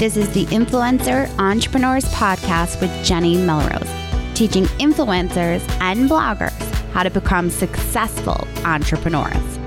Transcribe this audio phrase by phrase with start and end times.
[0.00, 3.86] This is the Influencer Entrepreneurs Podcast with Jenny Melrose,
[4.32, 6.58] teaching influencers and bloggers
[6.92, 9.58] how to become successful entrepreneurs.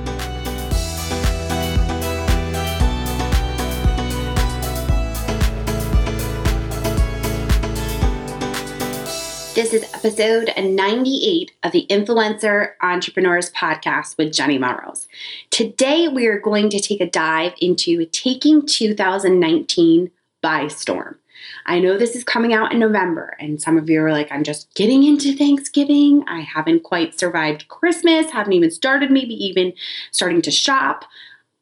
[9.53, 15.07] This is episode 98 of the Influencer Entrepreneurs Podcast with Jenny Melrose.
[15.51, 20.09] Today, we are going to take a dive into taking 2019
[20.43, 21.17] by storm.
[21.65, 24.43] I know this is coming out in November, and some of you are like, I'm
[24.43, 26.23] just getting into Thanksgiving.
[26.27, 29.73] I haven't quite survived Christmas, haven't even started, maybe even
[30.11, 31.05] starting to shop.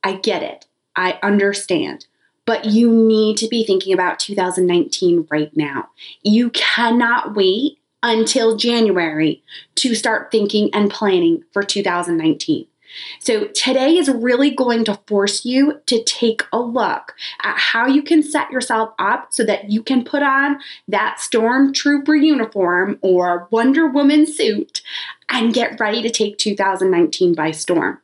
[0.04, 0.66] I get it.
[0.98, 2.08] I understand
[2.46, 5.88] but you need to be thinking about 2019 right now.
[6.24, 9.44] You cannot wait until January
[9.76, 12.68] to start thinking and planning for 2019.
[13.20, 18.02] So, today is really going to force you to take a look at how you
[18.02, 23.88] can set yourself up so that you can put on that Stormtrooper uniform or Wonder
[23.88, 24.82] Woman suit
[25.30, 28.00] and get ready to take 2019 by storm.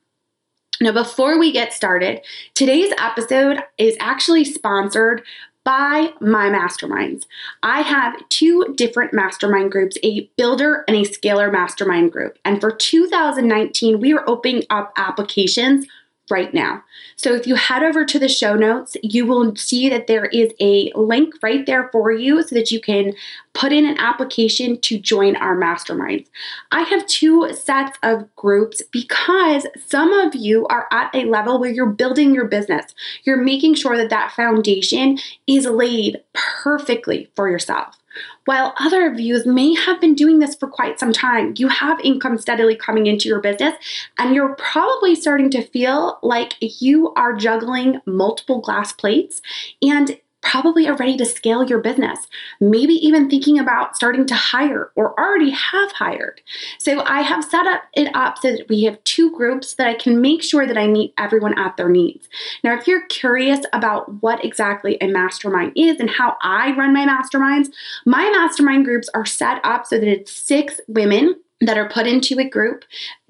[0.80, 2.22] Now, before we get started,
[2.54, 5.24] today's episode is actually sponsored
[5.68, 7.26] by my masterminds.
[7.62, 12.40] I have two different mastermind groups, a builder and a scaler mastermind group.
[12.46, 15.86] And for 2019, we are opening up applications
[16.30, 16.84] right now.
[17.16, 20.52] So if you head over to the show notes, you will see that there is
[20.60, 23.14] a link right there for you so that you can
[23.54, 26.28] put in an application to join our masterminds.
[26.72, 31.72] I have two sets of groups because some of you are at a level where
[31.72, 32.94] you're building your business.
[33.24, 37.98] You're making sure that that foundation is laid perfectly for yourself.
[38.46, 42.00] While other of you may have been doing this for quite some time, you have
[42.02, 43.76] income steadily coming into your business,
[44.18, 49.42] and you're probably starting to feel like you are juggling multiple glass plates
[49.82, 52.28] and probably are ready to scale your business,
[52.62, 56.42] maybe even thinking about starting to hire or already have hired.
[56.80, 59.96] So I have set up it up so that we have two groups that I
[59.96, 62.30] can make sure that I meet everyone at their needs.
[62.64, 67.06] Now, if you're curious about what exactly a mastermind is and how I run my
[67.06, 67.70] masterminds,
[68.06, 72.40] my mastermind groups are set up so that it's six women that are put into
[72.40, 72.86] a group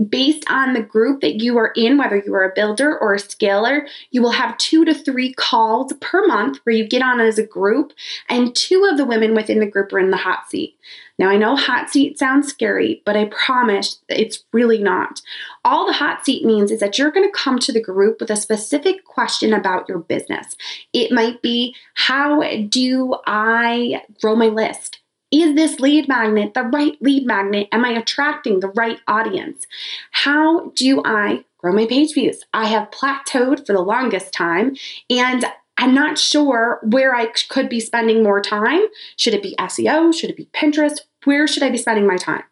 [0.09, 3.19] based on the group that you are in, whether you are a builder or a
[3.19, 3.87] scaler.
[4.11, 7.45] You will have two to three calls per month where you get on as a
[7.45, 7.93] group,
[8.27, 10.75] and two of the women within the group are in the hot seat.
[11.19, 15.21] Now, I know hot seat sounds scary, but I promise it's really not.
[15.65, 18.29] All the hot seat means is that you're going to come to the group with
[18.29, 20.55] a specific question about your business.
[20.93, 24.96] It might be, How do I grow my list?
[25.31, 27.67] Is this lead magnet the right lead magnet?
[27.71, 29.65] Am I attracting the right audience?
[30.11, 32.43] How do I grow my page views?
[32.53, 34.75] I have plateaued for the longest time
[35.09, 35.45] and
[35.77, 38.81] I'm not sure where I could be spending more time.
[39.15, 40.13] Should it be SEO?
[40.13, 40.99] Should it be Pinterest?
[41.25, 42.43] Where should I be spending my time?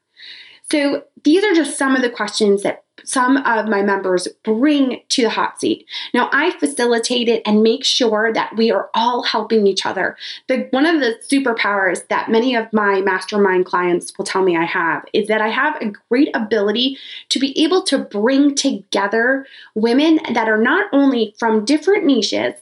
[0.72, 5.24] So, these are just some of the questions that some of my members bring to
[5.24, 5.86] the hot seat.
[6.14, 10.18] Now, I facilitate it and make sure that we are all helping each other.
[10.48, 14.66] The, one of the superpowers that many of my mastermind clients will tell me I
[14.66, 16.98] have is that I have a great ability
[17.30, 19.46] to be able to bring together
[19.76, 22.54] women that are not only from different niches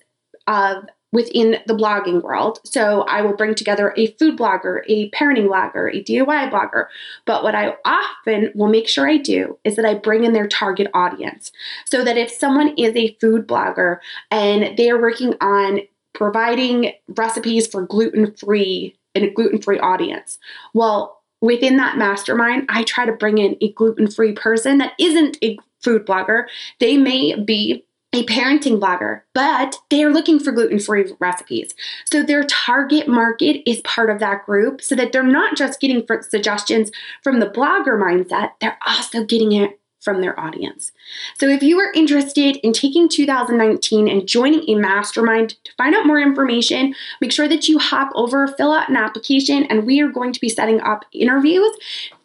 [0.48, 2.60] of within the blogging world.
[2.66, 6.88] So I will bring together a food blogger, a parenting blogger, a DIY blogger.
[7.26, 10.48] But what I often will make sure I do is that I bring in their
[10.48, 11.52] target audience.
[11.86, 14.00] So that if someone is a food blogger
[14.32, 15.82] and they are working on
[16.14, 20.40] providing recipes for gluten free and a gluten free audience,
[20.74, 25.38] well, within that mastermind, I try to bring in a gluten free person that isn't
[25.44, 26.46] a food blogger.
[26.80, 31.74] They may be a parenting blogger, but they are looking for gluten free recipes.
[32.06, 36.06] So their target market is part of that group so that they're not just getting
[36.22, 36.92] suggestions
[37.24, 40.92] from the blogger mindset, they're also getting it from their audience.
[41.38, 46.06] So if you are interested in taking 2019 and joining a mastermind to find out
[46.06, 50.10] more information, make sure that you hop over, fill out an application, and we are
[50.10, 51.72] going to be setting up interviews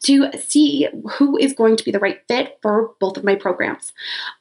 [0.01, 3.93] to see who is going to be the right fit for both of my programs.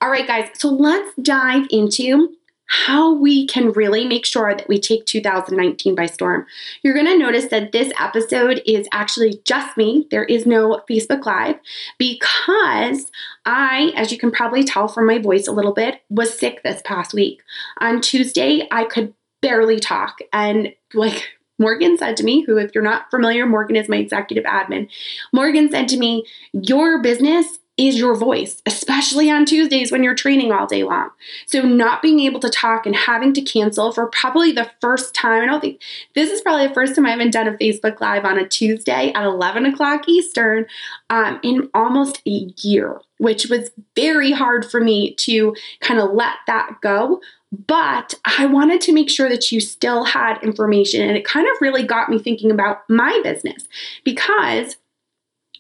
[0.02, 2.37] All right, guys, so let's dive into
[2.68, 6.46] how we can really make sure that we take 2019 by storm.
[6.84, 10.06] You're going to notice that this episode is actually just me.
[10.12, 11.56] There is no Facebook Live
[11.98, 13.10] because
[13.46, 16.82] I, as you can probably tell from my voice a little bit, was sick this
[16.84, 17.42] past week.
[17.80, 21.30] On Tuesday, I could barely talk and like
[21.60, 24.90] Morgan said to me, who, if you're not familiar, Morgan is my executive admin.
[25.34, 26.24] Morgan said to me,
[26.54, 31.10] Your business is your voice, especially on Tuesdays when you're training all day long.
[31.46, 35.44] So, not being able to talk and having to cancel for probably the first time,
[35.44, 35.82] I don't think
[36.16, 39.12] this is probably the first time I haven't done a Facebook Live on a Tuesday
[39.14, 40.66] at 11 o'clock Eastern
[41.12, 46.34] um, in almost a year, which was very hard for me to kind of let
[46.48, 47.22] that go.
[47.68, 51.02] But I wanted to make sure that you still had information.
[51.02, 53.68] And it kind of really got me thinking about my business
[54.04, 54.76] because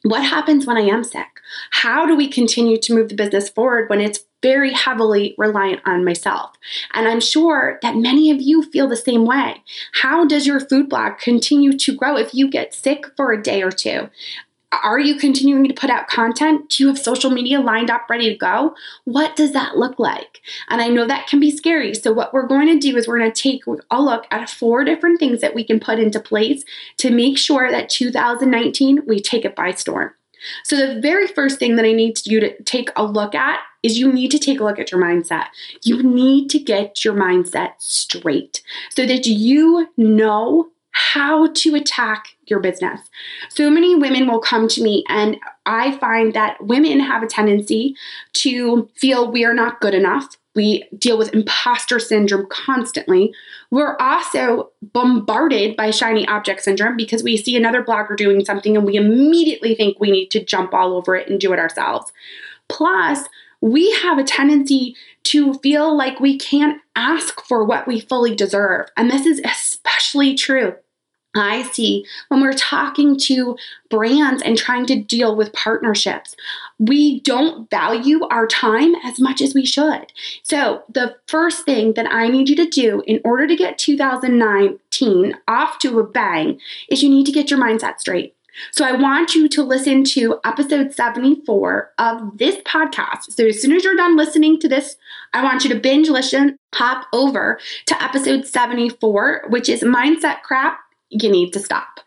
[0.09, 1.27] what happens when I am sick?
[1.71, 6.05] How do we continue to move the business forward when it's very heavily reliant on
[6.05, 6.51] myself?
[6.93, 9.63] And I'm sure that many of you feel the same way.
[10.01, 13.63] How does your food blog continue to grow if you get sick for a day
[13.63, 14.09] or two?
[14.71, 16.69] Are you continuing to put out content?
[16.69, 18.75] Do you have social media lined up ready to go?
[19.05, 20.41] What does that look like?
[20.67, 21.93] And I know that can be scary.
[21.93, 24.83] So, what we're going to do is we're going to take a look at four
[24.83, 26.65] different things that we can put into place
[26.97, 30.11] to make sure that 2019 we take it by storm.
[30.65, 33.97] So, the very first thing that I need you to take a look at is
[33.97, 35.45] you need to take a look at your mindset.
[35.83, 42.59] You need to get your mindset straight so that you know how to attack your
[42.59, 42.99] business.
[43.49, 47.95] So many women will come to me, and I find that women have a tendency
[48.33, 50.35] to feel we are not good enough.
[50.55, 53.31] We deal with imposter syndrome constantly.
[53.69, 58.83] We're also bombarded by shiny object syndrome because we see another blogger doing something and
[58.83, 62.11] we immediately think we need to jump all over it and do it ourselves.
[62.69, 63.27] Plus,
[63.61, 64.95] we have a tendency
[65.25, 68.87] to feel like we can't ask for what we fully deserve.
[68.97, 70.73] And this is especially true
[71.39, 73.57] I see when we're talking to
[73.89, 76.35] brands and trying to deal with partnerships.
[76.79, 80.11] We don't value our time as much as we should.
[80.43, 85.37] So, the first thing that I need you to do in order to get 2019
[85.47, 88.35] off to a bang is you need to get your mindset straight.
[88.71, 93.31] So, I want you to listen to episode 74 of this podcast.
[93.31, 94.97] So, as soon as you're done listening to this,
[95.33, 100.79] I want you to binge listen, hop over to episode 74, which is Mindset Crap
[101.09, 101.99] you need to stop.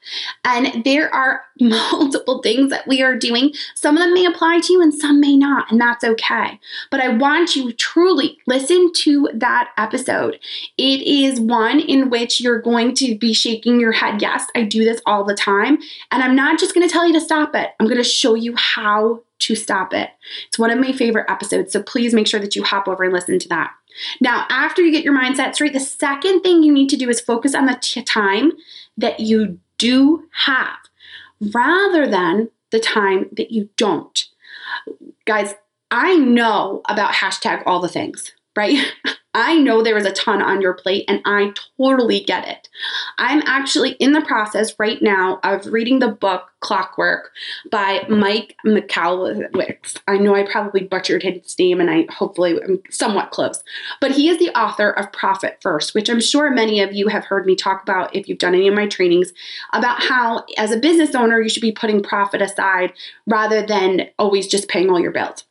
[0.44, 3.52] And there are multiple things that we are doing.
[3.74, 6.60] Some of them may apply to you and some may not, and that's okay.
[6.90, 10.38] But I want you truly listen to that episode.
[10.76, 14.20] It is one in which you're going to be shaking your head.
[14.20, 15.78] Yes, I do this all the time.
[16.10, 18.34] And I'm not just going to tell you to stop it, I'm going to show
[18.34, 20.10] you how to stop it.
[20.48, 21.72] It's one of my favorite episodes.
[21.72, 23.72] So please make sure that you hop over and listen to that.
[24.20, 27.20] Now, after you get your mindset straight, the second thing you need to do is
[27.20, 28.52] focus on the t- time
[28.96, 30.78] that you do have
[31.40, 34.26] rather than the time that you don't.
[35.24, 35.54] Guys,
[35.90, 38.78] I know about hashtag all the things, right?
[39.32, 42.68] I know there is a ton on your plate and I totally get it.
[43.16, 47.30] I'm actually in the process right now of reading the book Clockwork
[47.70, 49.98] by Mike Michalowicz.
[50.08, 53.62] I know I probably butchered his name and I hopefully am somewhat close.
[54.00, 57.24] But he is the author of Profit First, which I'm sure many of you have
[57.24, 59.32] heard me talk about if you've done any of my trainings
[59.72, 62.92] about how as a business owner you should be putting profit aside
[63.26, 65.44] rather than always just paying all your bills.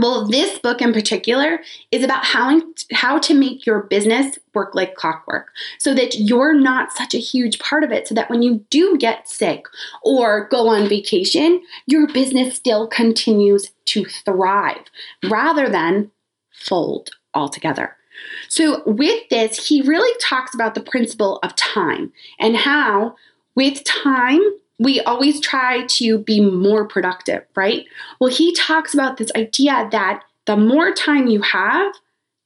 [0.00, 1.60] Well, this book in particular
[1.90, 2.62] is about how,
[2.92, 5.48] how to make your business work like clockwork
[5.78, 8.08] so that you're not such a huge part of it.
[8.08, 9.66] So that when you do get sick
[10.02, 14.86] or go on vacation, your business still continues to thrive
[15.28, 16.10] rather than
[16.50, 17.96] fold altogether.
[18.48, 23.16] So, with this, he really talks about the principle of time and how,
[23.54, 24.40] with time,
[24.80, 27.84] we always try to be more productive, right?
[28.18, 31.92] Well, he talks about this idea that the more time you have,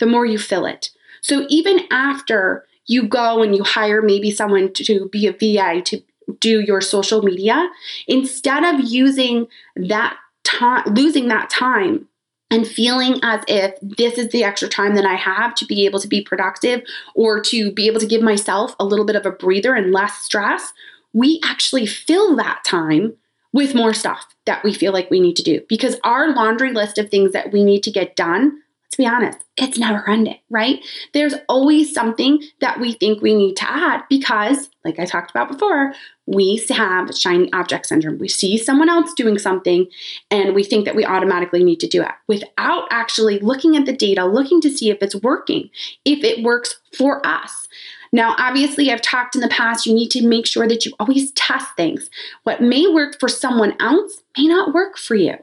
[0.00, 0.90] the more you fill it.
[1.20, 6.02] So even after you go and you hire maybe someone to be a VA to
[6.40, 7.70] do your social media,
[8.08, 12.08] instead of using that time, losing that time
[12.50, 16.00] and feeling as if this is the extra time that I have to be able
[16.00, 16.82] to be productive
[17.14, 20.18] or to be able to give myself a little bit of a breather and less
[20.18, 20.72] stress,
[21.14, 23.14] we actually fill that time
[23.52, 25.62] with more stuff that we feel like we need to do.
[25.68, 28.60] Because our laundry list of things that we need to get done
[28.94, 30.84] let's be honest it's never ending right?
[31.12, 35.50] There's always something that we think we need to add because like i talked about
[35.50, 35.94] before
[36.26, 38.18] we have shiny object syndrome.
[38.18, 39.86] We see someone else doing something
[40.30, 43.92] and we think that we automatically need to do it without actually looking at the
[43.92, 45.70] data looking to see if it's working.
[46.04, 47.68] If it works for us
[48.14, 51.32] now, obviously, I've talked in the past, you need to make sure that you always
[51.32, 52.08] test things.
[52.44, 55.34] What may work for someone else may not work for you.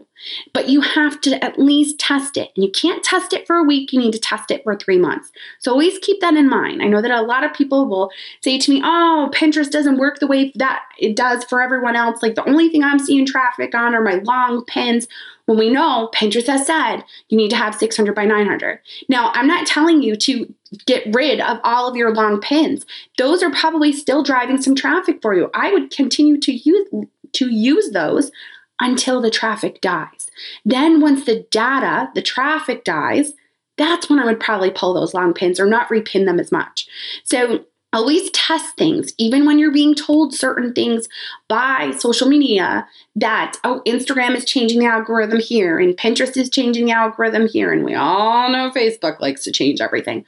[0.54, 2.50] But you have to at least test it.
[2.56, 4.98] And you can't test it for a week, you need to test it for three
[4.98, 5.34] months.
[5.60, 6.82] So always keep that in mind.
[6.82, 8.10] I know that a lot of people will
[8.42, 12.24] say to me, oh, Pinterest doesn't work the way that it does for everyone else.
[12.24, 15.10] Like the only thing I'm seeing traffic on are my long pins
[15.46, 18.80] when we know Pinterest has said you need to have 600 by 900.
[19.10, 20.54] Now, I'm not telling you to
[20.86, 22.86] get rid of all of your long pins.
[23.18, 25.50] Those are probably still driving some traffic for you.
[25.54, 26.88] I would continue to use
[27.34, 28.32] to use those
[28.80, 30.30] until the traffic dies.
[30.66, 33.34] Then once the data, the traffic dies,
[33.78, 36.88] that's when I would probably pull those long pins or not repin them as much.
[37.24, 41.10] So always test things even when you're being told certain things
[41.50, 42.88] by social media
[43.18, 47.74] that oh instagram is changing the algorithm here and pinterest is changing the algorithm here
[47.74, 50.24] and we all know facebook likes to change everything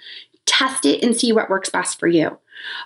[0.45, 2.37] test it and see what works best for you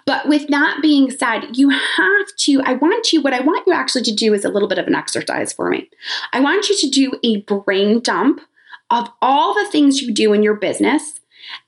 [0.06, 3.74] but with that being said, you have to, I want you, what I want you
[3.74, 5.90] actually to do is a little bit of an exercise for me.
[6.34, 8.42] I want you to do a brain dump
[8.90, 11.20] of all the things you do in your business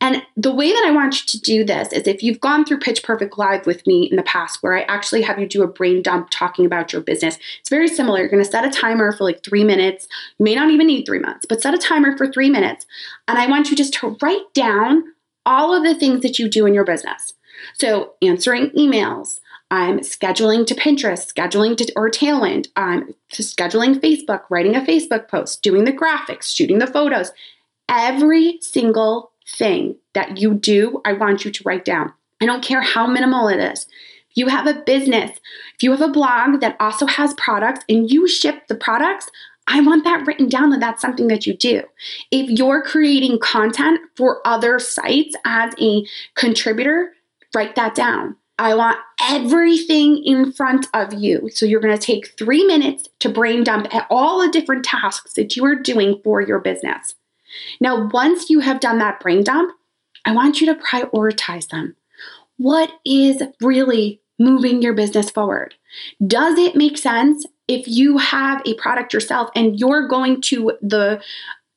[0.01, 2.79] and the way that I want you to do this is if you've gone through
[2.79, 5.67] Pitch Perfect Live with me in the past, where I actually have you do a
[5.67, 8.19] brain dump talking about your business, it's very similar.
[8.19, 10.07] You're going to set a timer for like three minutes.
[10.37, 12.85] You may not even need three months, but set a timer for three minutes.
[13.27, 15.03] And I want you just to write down
[15.45, 17.33] all of the things that you do in your business.
[17.73, 19.39] So, answering emails,
[19.71, 25.61] I'm scheduling to Pinterest, scheduling to or Tailwind, I'm scheduling Facebook, writing a Facebook post,
[25.61, 27.31] doing the graphics, shooting the photos.
[27.87, 32.13] Every single thing that you do, I want you to write down.
[32.41, 33.85] I don't care how minimal it is.
[34.31, 35.31] If you have a business,
[35.75, 39.29] if you have a blog that also has products and you ship the products,
[39.69, 41.83] I want that written down that that's something that you do.
[42.31, 47.13] If you're creating content for other sites as a contributor,
[47.55, 48.35] write that down.
[48.57, 51.49] I want everything in front of you.
[51.53, 55.33] So you're going to take three minutes to brain dump at all the different tasks
[55.35, 57.15] that you are doing for your business.
[57.79, 59.73] Now, once you have done that brain dump,
[60.25, 61.95] I want you to prioritize them.
[62.57, 65.75] What is really moving your business forward?
[66.25, 71.21] Does it make sense if you have a product yourself and you're going to the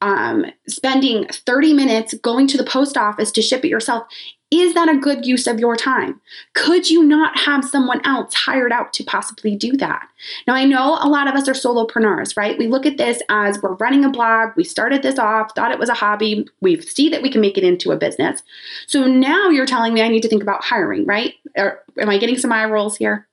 [0.00, 4.04] um, spending 30 minutes going to the post office to ship it yourself?
[4.50, 6.20] Is that a good use of your time?
[6.54, 10.06] Could you not have someone else hired out to possibly do that?
[10.46, 12.58] Now, I know a lot of us are solopreneurs, right?
[12.58, 15.78] We look at this as we're running a blog, we started this off, thought it
[15.78, 18.42] was a hobby, we see that we can make it into a business.
[18.86, 21.32] So now you're telling me I need to think about hiring, right?
[21.56, 23.26] Or am I getting some eye rolls here?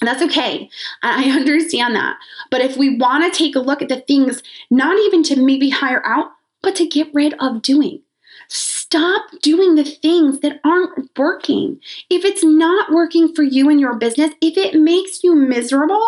[0.00, 0.70] That's okay.
[1.02, 2.16] I understand that.
[2.50, 5.70] But if we want to take a look at the things, not even to maybe
[5.70, 6.30] hire out,
[6.62, 8.02] but to get rid of doing.
[8.48, 11.80] Stop doing the things that aren't working.
[12.08, 16.06] If it's not working for you and your business, if it makes you miserable,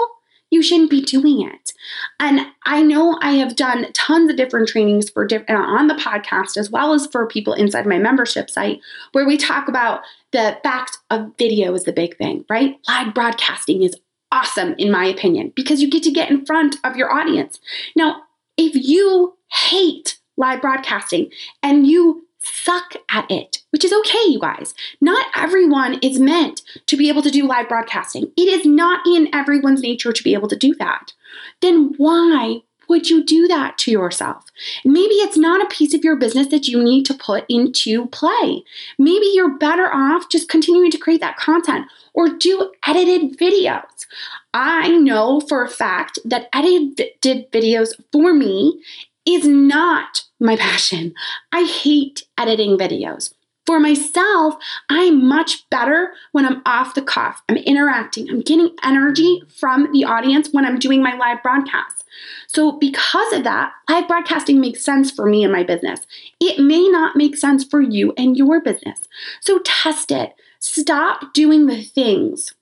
[0.51, 1.73] you shouldn't be doing it.
[2.19, 5.95] And I know I have done tons of different trainings for different uh, on the
[5.95, 8.81] podcast as well as for people inside my membership site
[9.13, 10.03] where we talk about
[10.33, 12.77] the fact of video is the big thing, right?
[12.89, 13.97] Live broadcasting is
[14.33, 17.59] awesome in my opinion because you get to get in front of your audience.
[17.97, 18.23] Now,
[18.57, 21.31] if you hate live broadcasting
[21.63, 24.75] and you suck at it, which is okay, you guys.
[25.01, 28.33] Not everyone is meant to be able to do live broadcasting.
[28.37, 31.13] It is not in everyone's nature to be able to do that.
[31.61, 34.45] Then why would you do that to yourself?
[34.85, 38.65] Maybe it's not a piece of your business that you need to put into play.
[38.99, 44.07] Maybe you're better off just continuing to create that content or do edited videos.
[44.53, 48.83] I know for a fact that edited videos for me
[49.25, 51.15] is not my passion.
[51.53, 53.33] I hate editing videos.
[53.67, 54.55] For myself,
[54.89, 57.43] I'm much better when I'm off the cuff.
[57.49, 58.29] I'm interacting.
[58.29, 62.05] I'm getting energy from the audience when I'm doing my live broadcasts.
[62.49, 66.01] So, because of that, live broadcasting makes sense for me and my business.
[66.41, 69.07] It may not make sense for you and your business.
[69.41, 70.35] So, test it.
[70.59, 72.55] Stop doing the things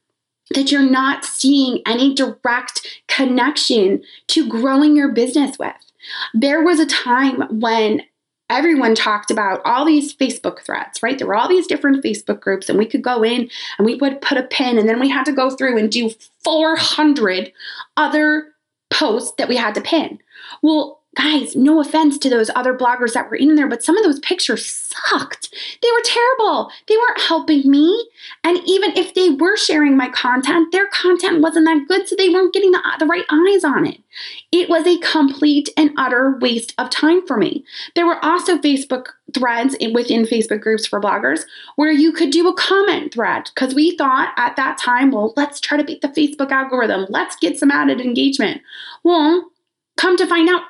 [0.55, 5.75] that you're not seeing any direct connection to growing your business with.
[6.35, 8.03] There was a time when
[8.51, 11.19] everyone talked about all these Facebook threads, right?
[11.19, 14.21] There were all these different Facebook groups, and we could go in and we would
[14.21, 16.11] put a pin, and then we had to go through and do
[16.45, 17.53] 400
[17.97, 18.49] other
[18.91, 20.19] posts that we had to pin.
[20.63, 24.05] Well, guys, no offense to those other bloggers that were in there, but some of
[24.05, 25.53] those pictures sucked.
[25.83, 26.71] They were terrible.
[26.87, 28.09] They weren't helping me.
[28.45, 32.29] And even if they were sharing my content, their content wasn't that good, so they
[32.29, 34.01] weren't getting the, the right eyes on it.
[34.53, 37.65] It was a complete and utter waste of time for me.
[37.95, 41.43] There were also Facebook threads within Facebook groups for bloggers
[41.77, 45.61] where you could do a comment thread because we thought at that time, well, let's
[45.61, 47.07] try to beat the Facebook algorithm.
[47.09, 48.63] Let's get some added engagement.
[49.03, 49.51] Well,
[49.99, 50.63] come to find out,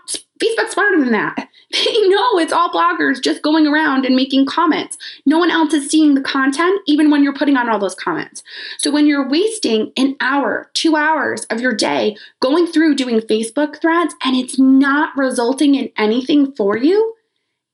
[0.42, 1.49] Facebook's smarter than that.
[1.70, 4.97] They know it's all bloggers just going around and making comments.
[5.26, 8.42] No one else is seeing the content, even when you're putting on all those comments.
[8.78, 13.82] So when you're wasting an hour, two hours of your day going through doing Facebook
[13.82, 17.14] threads and it's not resulting in anything for you,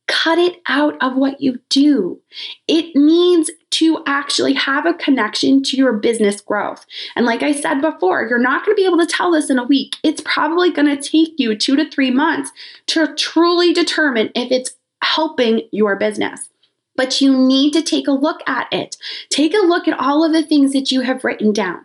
[0.07, 2.21] cut it out of what you do.
[2.69, 6.85] It needs to actually have a connection to your business growth.
[7.17, 9.59] And like I said before, you're not going to be able to tell this in
[9.59, 9.97] a week.
[10.03, 12.53] It's probably going to take you two to three months
[12.89, 16.49] to truly determine if it's helping your business.
[16.97, 18.97] But you need to take a look at it.
[19.29, 21.85] Take a look at all of the things that you have written down.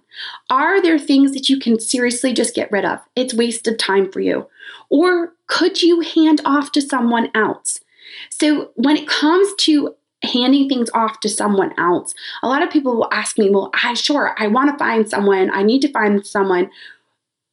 [0.52, 3.00] Are there things that you can seriously just get rid of?
[3.16, 4.48] It's wasted time for you.
[4.90, 7.80] Or could you hand off to someone else?
[8.30, 12.14] So when it comes to handing things off to someone else,
[12.44, 15.50] a lot of people will ask me, well, I sure, I want to find someone,
[15.54, 16.70] I need to find someone.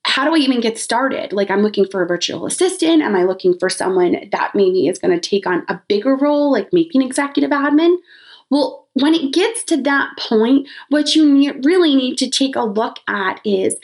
[0.04, 1.32] How do I even get started?
[1.32, 3.02] Like, I'm looking for a virtual assistant.
[3.02, 6.52] Am I looking for someone that maybe is going to take on a bigger role,
[6.52, 7.96] like maybe an executive admin?
[8.48, 12.62] Well, when it gets to that point, what you need, really need to take a
[12.62, 13.76] look at is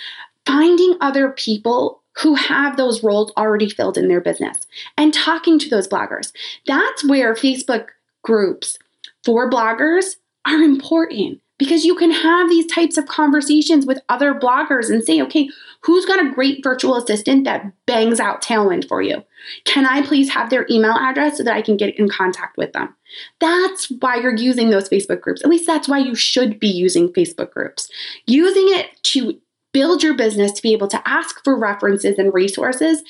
[0.46, 4.66] finding other people who have those roles already filled in their business
[4.96, 6.32] and talking to those bloggers.
[6.66, 7.88] That's where Facebook
[8.22, 8.78] groups
[9.24, 10.16] for bloggers
[10.46, 15.22] are important because you can have these types of conversations with other bloggers and say,
[15.22, 15.48] okay,
[15.82, 19.22] who's got a great virtual assistant that bangs out tailwind for you?
[19.64, 22.72] Can I please have their email address so that I can get in contact with
[22.72, 22.94] them?
[23.40, 25.42] That's why you're using those Facebook groups.
[25.42, 27.88] At least that's why you should be using Facebook groups.
[28.26, 29.38] Using it to
[29.72, 33.02] build your business to be able to ask for references and resources,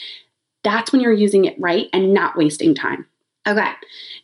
[0.62, 3.06] that's when you're using it right and not wasting time.
[3.46, 3.72] Okay,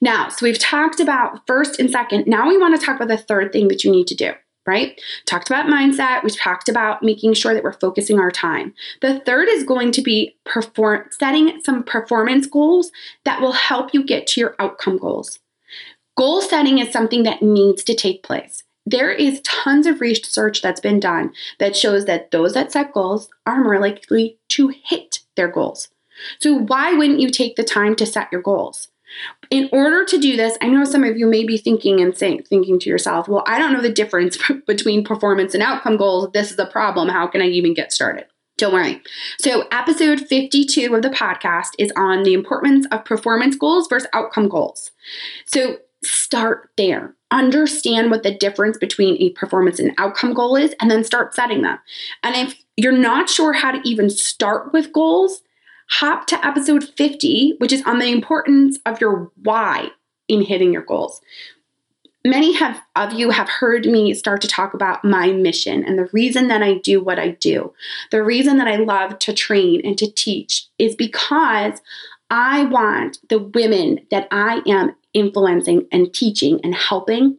[0.01, 2.27] now, so we've talked about first and second.
[2.27, 4.33] Now we want to talk about the third thing that you need to do,
[4.65, 5.01] right?
[5.27, 6.23] Talked about mindset.
[6.23, 8.75] We've talked about making sure that we're focusing our time.
[9.03, 12.93] The third is going to be perform setting some performance goals
[13.25, 15.41] that will help you get to your outcome goals.
[16.17, 20.81] Goal setting is something that needs to take place there is tons of research that's
[20.81, 25.49] been done that shows that those that set goals are more likely to hit their
[25.49, 25.89] goals.
[26.41, 28.89] So, why wouldn't you take the time to set your goals?
[29.51, 32.45] In order to do this, I know some of you may be thinking and saying,
[32.45, 36.31] thinking to yourself, well, I don't know the difference between performance and outcome goals.
[36.33, 37.09] This is a problem.
[37.09, 38.27] How can I even get started?
[38.57, 39.01] Don't worry.
[39.41, 44.49] So, episode 52 of the podcast is on the importance of performance goals versus outcome
[44.49, 44.91] goals.
[45.47, 47.15] So, start there.
[47.31, 51.63] Understand what the difference between a performance and outcome goal is, and then start setting
[51.63, 51.79] them.
[52.23, 55.43] And if you're not sure how to even start with goals,
[55.91, 59.89] hop to episode 50, which is on the importance of your why
[60.29, 61.21] in hitting your goals.
[62.25, 66.11] Many have, of you have heard me start to talk about my mission and the
[66.13, 67.73] reason that I do what I do.
[68.11, 71.81] The reason that I love to train and to teach is because
[72.31, 77.39] I want the women that I am influencing and teaching and helping.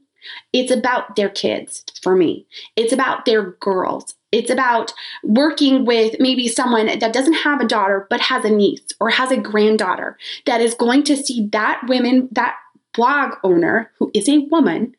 [0.53, 2.45] It's about their kids for me.
[2.75, 4.15] It's about their girls.
[4.31, 8.85] It's about working with maybe someone that doesn't have a daughter but has a niece
[8.99, 12.55] or has a granddaughter that is going to see that women, that
[12.93, 14.95] blog owner who is a woman,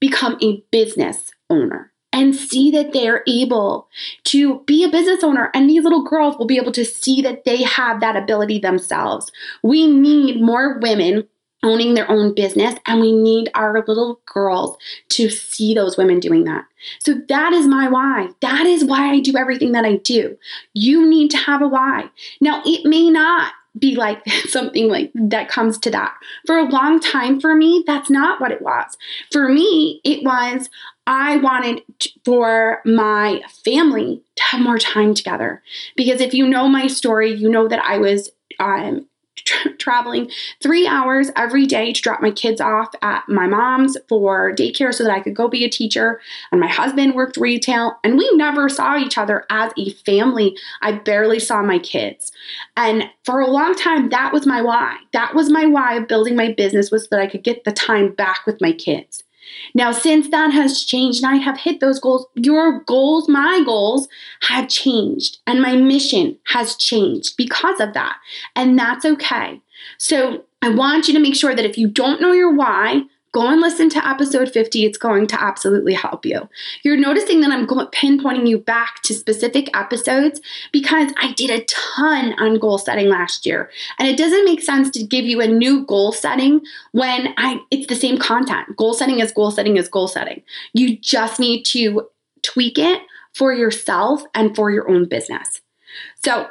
[0.00, 3.88] become a business owner and see that they're able
[4.24, 5.50] to be a business owner.
[5.54, 9.30] And these little girls will be able to see that they have that ability themselves.
[9.62, 11.28] We need more women
[11.62, 14.76] owning their own business and we need our little girls
[15.08, 16.64] to see those women doing that.
[17.00, 18.28] So that is my why.
[18.40, 20.36] That is why I do everything that I do.
[20.74, 22.10] You need to have a why.
[22.40, 26.14] Now, it may not be like something like that comes to that.
[26.46, 28.96] For a long time for me, that's not what it was.
[29.32, 30.68] For me, it was
[31.06, 31.82] I wanted
[32.24, 35.62] for my family to have more time together.
[35.96, 39.06] Because if you know my story, you know that I was um,
[39.48, 40.30] tra- traveling
[40.62, 45.04] three hours every day to drop my kids off at my mom's for daycare so
[45.04, 46.20] that I could go be a teacher.
[46.52, 50.56] And my husband worked retail, and we never saw each other as a family.
[50.82, 52.32] I barely saw my kids.
[52.76, 54.96] And for a long time, that was my why.
[55.12, 57.72] That was my why of building my business was so that I could get the
[57.72, 59.24] time back with my kids.
[59.74, 64.08] Now, since that has changed and I have hit those goals, your goals, my goals
[64.42, 68.16] have changed and my mission has changed because of that.
[68.56, 69.60] And that's okay.
[69.98, 73.46] So I want you to make sure that if you don't know your why, Go
[73.46, 74.84] and listen to episode 50.
[74.84, 76.48] It's going to absolutely help you.
[76.82, 80.40] You're noticing that I'm pinpointing you back to specific episodes
[80.72, 83.70] because I did a ton on goal setting last year.
[83.98, 86.60] And it doesn't make sense to give you a new goal setting
[86.92, 88.76] when I it's the same content.
[88.76, 90.42] Goal setting is goal setting is goal setting.
[90.72, 92.08] You just need to
[92.42, 93.02] tweak it
[93.34, 95.60] for yourself and for your own business.
[96.24, 96.48] So,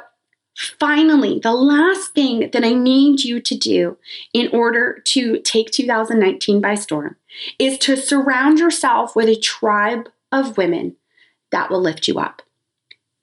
[0.58, 3.96] finally, the last thing that I need you to do
[4.32, 7.16] in order to take 2019 by storm
[7.58, 10.96] is to surround yourself with a tribe of women
[11.52, 12.42] that will lift you up.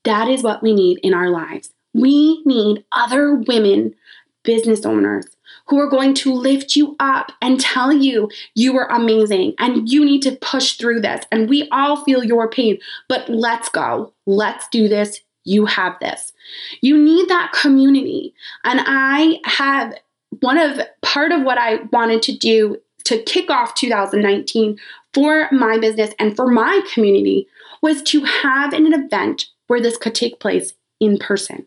[0.06, 1.72] That is what we need in our lives.
[1.94, 3.96] We need other women,
[4.44, 5.26] business owners,
[5.68, 10.06] who are going to lift you up and tell you you are amazing and you
[10.06, 11.26] need to push through this.
[11.32, 12.78] And we all feel your pain,
[13.10, 14.14] but let's go.
[14.26, 15.22] Let's do this.
[15.46, 16.34] You have this.
[16.82, 18.34] You need that community.
[18.64, 19.96] And I have
[20.42, 24.78] one of part of what I wanted to do to kick off 2019
[25.14, 27.48] for my business and for my community
[27.82, 31.66] was to have an event where this could take place in person.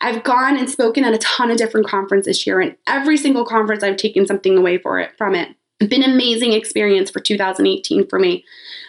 [0.00, 3.44] I've gone and spoken at a ton of different conferences this year, and every single
[3.44, 5.48] conference I've taken something away for it from it.
[5.78, 8.44] Been an amazing experience for 2018 for me.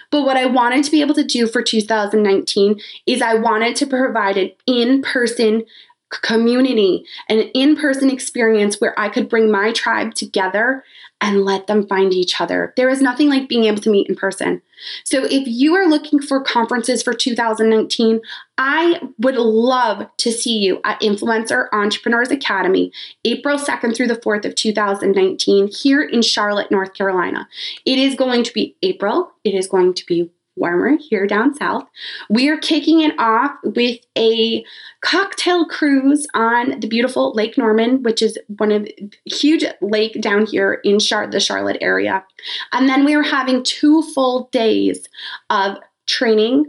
[0.09, 3.85] But what I wanted to be able to do for 2019 is I wanted to
[3.85, 5.65] provide an in person
[6.09, 10.83] community, an in person experience where I could bring my tribe together
[11.21, 12.73] and let them find each other.
[12.77, 14.61] There is nothing like being able to meet in person.
[15.03, 18.21] So if you are looking for conferences for 2019,
[18.57, 22.91] I would love to see you at Influencer Entrepreneurs Academy,
[23.25, 27.47] April 2nd through the 4th of 2019 here in Charlotte, North Carolina.
[27.85, 29.31] It is going to be April.
[29.43, 31.85] It is going to be warmer here down south.
[32.29, 34.65] We are kicking it off with a
[35.01, 40.45] cocktail cruise on the beautiful Lake Norman, which is one of the huge lake down
[40.45, 42.23] here in Char- the Charlotte area.
[42.71, 45.07] And then we are having two full days
[45.49, 46.65] of training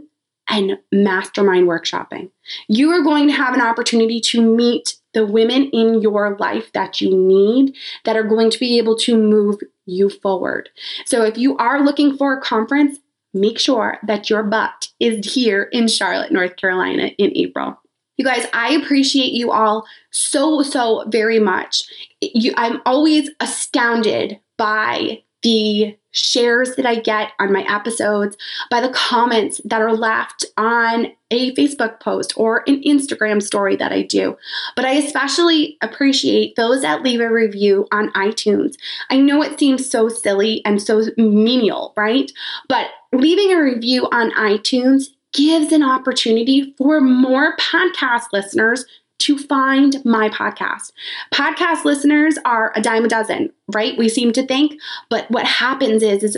[0.49, 2.31] and mastermind workshopping.
[2.67, 7.01] You are going to have an opportunity to meet the women in your life that
[7.01, 7.75] you need
[8.05, 10.69] that are going to be able to move you forward.
[11.05, 12.99] So if you are looking for a conference,
[13.33, 17.79] make sure that your butt is here in Charlotte, North Carolina in April.
[18.17, 21.83] You guys, I appreciate you all so, so very much.
[22.21, 28.37] You, I'm always astounded by the shares that I get on my episodes,
[28.69, 33.91] by the comments that are left on a Facebook post or an Instagram story that
[33.91, 34.35] I do.
[34.75, 38.75] But I especially appreciate those that leave a review on iTunes.
[39.09, 42.31] I know it seems so silly and so menial, right?
[42.67, 48.85] But leaving a review on iTunes gives an opportunity for more podcast listeners
[49.19, 50.91] to find my podcast.
[51.33, 53.97] Podcast listeners are a dime a dozen, right?
[53.97, 54.79] We seem to think,
[55.09, 56.37] but what happens is is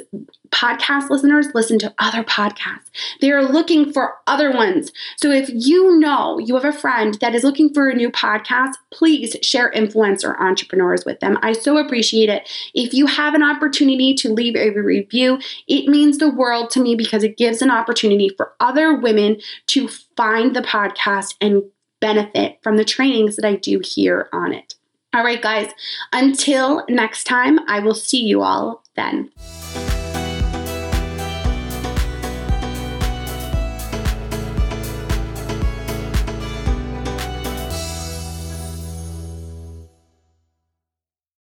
[0.52, 2.90] podcast listeners listen to other podcasts.
[3.22, 4.92] They are looking for other ones.
[5.18, 8.74] So if you know you have a friend that is looking for a new podcast,
[8.92, 11.38] please share influencer entrepreneurs with them.
[11.42, 12.50] I so appreciate it.
[12.74, 16.96] If you have an opportunity to leave a review, it means the world to me
[16.96, 21.64] because it gives an opportunity for other women to find the podcast and
[22.02, 24.76] benefit from the trainings that I do here on it.
[25.14, 25.72] All right, guys,
[26.12, 29.32] until next time, I will see you all then.